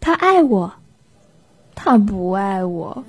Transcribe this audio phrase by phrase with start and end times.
[0.00, 0.72] 他爱我，
[1.74, 3.04] 他不爱我。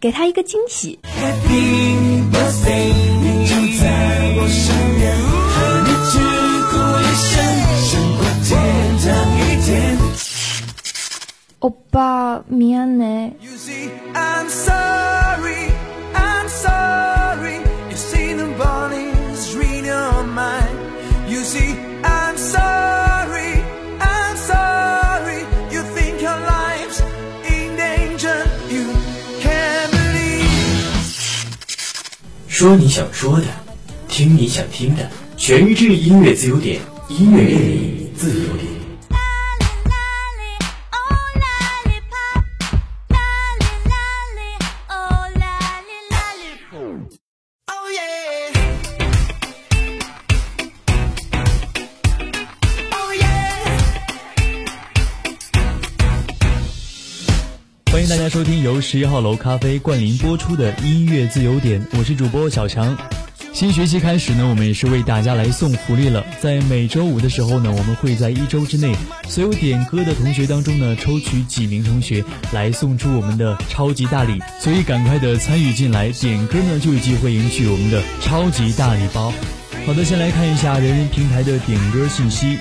[0.00, 0.98] 给他一个惊喜。
[1.04, 5.30] Happy birthday 你就在我身边
[11.58, 12.98] 欧巴米安
[32.60, 33.46] 说你想说的，
[34.06, 38.69] 听你想听的，全日制音乐自由点，音乐任你自由点。
[57.90, 62.96] 欢迎大家收听由十一号楼咖啡冠名播出的音乐自由点，我是主播小强。
[63.52, 66.24] 新学期开始呢，我们也是为大家来送福利了。
[66.40, 68.94] 在每周五的时候呢，我们会在一周之内，
[69.28, 79.32] 所有点歌的同学当中呢，抽取几名同学来送出我们的超级大礼，所以赶快的参与进来，点歌呢就有机会赢取我们的超级大礼包。
[79.84, 82.56] 好的，先来看一下人人平台的点歌信息。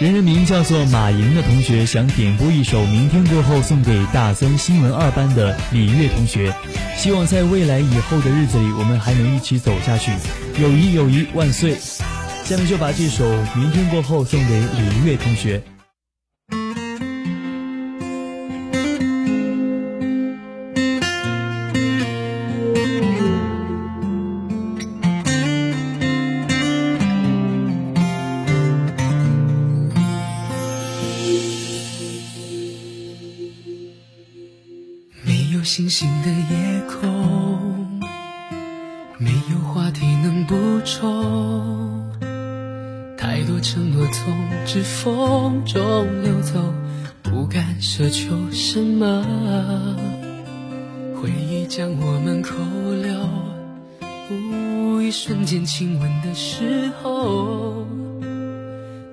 [0.00, 6.52] 人人名叫做马莹的同学想点播一首《明天过后》送给大三新闻二班的李月同学，
[6.96, 10.10] 希望在未来以后的日子里，我们还能一起走下去，
[10.60, 11.76] 友谊友谊万岁！
[12.44, 13.24] 下面就把这首
[13.56, 15.62] 《明天过后》送给李月同学。
[35.64, 37.98] 星星的夜空，
[39.16, 40.54] 没有话题能补
[40.84, 42.06] 充，
[43.16, 44.34] 太多承诺从
[44.66, 46.60] 指缝中流走，
[47.22, 49.24] 不敢奢求什么。
[51.16, 52.54] 回忆将我们扣
[53.02, 53.18] 留，
[54.30, 57.86] 无一瞬间亲吻的时候，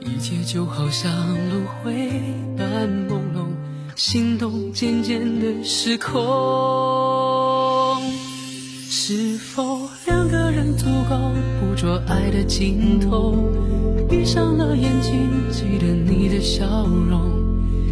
[0.00, 1.12] 一切就好像
[1.50, 2.10] 轮回
[2.56, 3.27] 般朦。
[3.98, 6.14] 心动渐渐的失控，
[8.88, 11.16] 是否两个人足够
[11.58, 13.34] 捕捉爱的尽头？
[14.08, 17.28] 闭上了眼睛，记得你的笑容，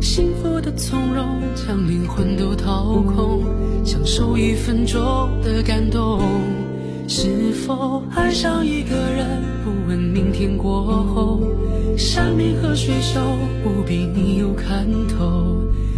[0.01, 3.43] 幸福的从容，将灵魂都掏空，
[3.85, 5.03] 享受一分钟
[5.43, 6.21] 的感动。
[7.09, 11.41] 是否爱上一个人，不问明天过后，
[11.99, 13.21] 山明和水秀，
[13.65, 15.65] 不比你有看头。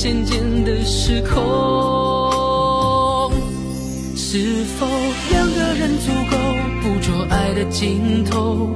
[0.00, 1.36] 渐渐的失控。
[4.16, 4.86] 是否
[5.30, 6.38] 两个人足够
[6.80, 8.70] 捕捉爱的尽头？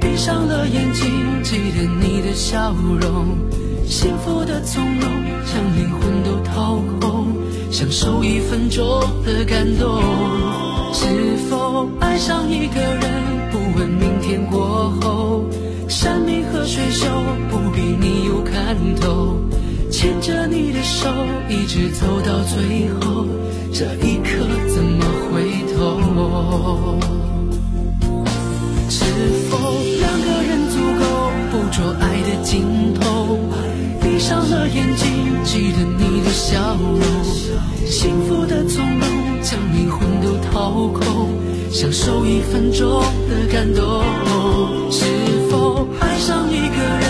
[0.00, 3.36] 闭上了眼睛，记得你的笑容，
[3.84, 5.10] 幸福的从容，
[5.44, 7.26] 将灵魂都掏空，
[7.72, 8.86] 享受一分钟
[9.26, 10.00] 的感动。
[10.92, 15.44] 是否爱上一个人，不问明天过后，
[15.88, 17.08] 山明和水秀，
[17.50, 19.34] 不比你有看头。
[20.00, 21.10] 牵着你的手，
[21.46, 23.26] 一直走到最后，
[23.70, 24.30] 这一刻
[24.66, 25.42] 怎么回
[25.76, 26.00] 头？
[28.88, 29.04] 是
[29.50, 29.58] 否
[30.00, 31.04] 两个人足够
[31.50, 33.38] 捕捉爱的尽头？
[34.00, 35.06] 闭上了眼睛，
[35.44, 37.02] 记得你的笑容，
[37.86, 39.06] 幸福的从容，
[39.42, 41.28] 将灵魂都掏空，
[41.70, 44.02] 享受一分钟的感动。
[44.90, 45.04] 是
[45.50, 47.09] 否爱上一个人，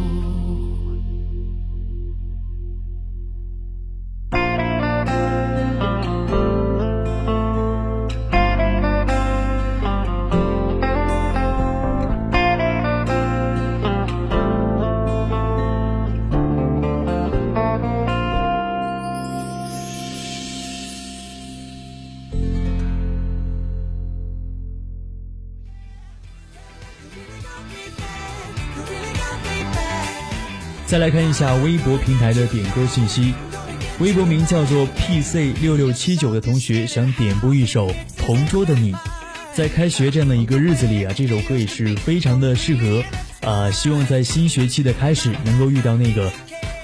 [30.91, 33.33] 再来看一下微博平台的点歌信息，
[34.01, 38.91] 微博名叫做 PC 六六七九的同学想点播一首《同桌的你》。
[39.53, 43.01] 在开学这样的一个日子里啊，这首歌也是非常的适合。
[43.39, 46.29] 啊，希望在新学期的开始能够遇到那个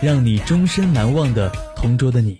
[0.01, 2.39] 让你终身难忘的同桌的你。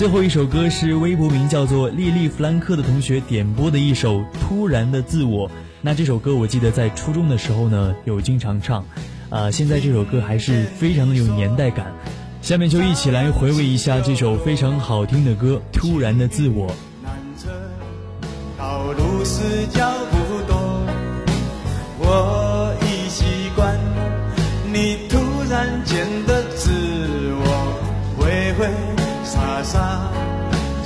[0.00, 5.46] 最后一首歌是微博名叫做莉莉弗兰克的同学点播的一首《突然的自我》。
[5.82, 8.82] 那这首歌我记得在初中的时候呢有经常唱，
[9.28, 11.92] 啊，现在这首歌还是非常的有年代感。
[12.40, 16.66] 下面就一起来回味一下这首非常好听的歌《突然的自我》。
[18.56, 19.66] 道路是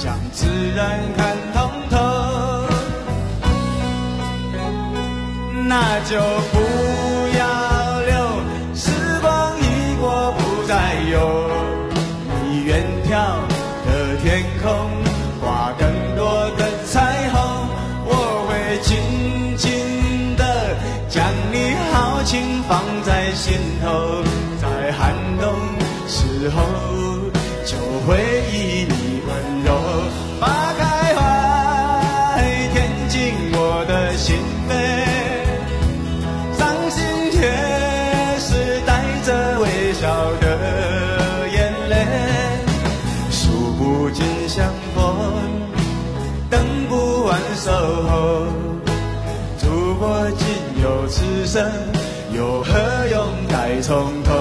[0.05, 0.47] 将自
[0.77, 1.97] 然看通透，
[5.67, 6.21] 那就
[6.53, 6.59] 不
[7.39, 8.13] 要留
[8.75, 8.91] 时
[9.23, 11.49] 光一过不再有，
[12.43, 13.15] 你远眺
[13.87, 14.69] 的天空
[15.41, 17.67] 挂更多的彩虹，
[18.05, 20.77] 我会紧紧的
[21.09, 24.23] 将你豪情放在心头，
[24.61, 25.51] 在寒冬
[26.07, 26.63] 时候
[27.65, 28.21] 就会
[51.55, 51.71] 生，
[52.33, 52.73] 又何
[53.13, 54.33] 用再从头？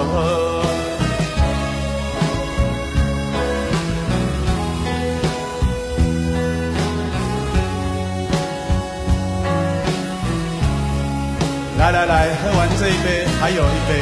[11.78, 13.94] 来来来，喝完这一杯，还有一杯。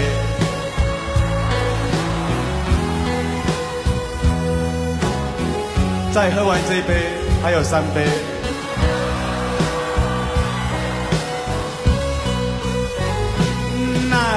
[6.14, 7.10] 再喝完这一杯，
[7.42, 8.31] 还有三杯。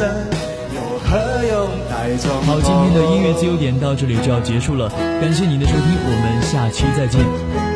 [0.00, 0.08] 生，
[0.74, 1.68] 有何用？
[2.46, 4.88] 好，今天的音乐自由点到这里就要结束了，
[5.20, 7.69] 感谢您的收听，我们下期再见。